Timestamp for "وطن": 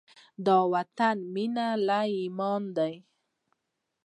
0.73-1.17